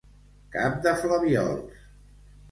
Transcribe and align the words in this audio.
Cap 0.53 0.79
de 0.85 0.93
flabiols. 1.03 1.85